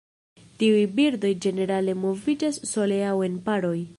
[0.61, 3.79] Tiuj birdoj ĝenerale moviĝas sole aŭ en paroj.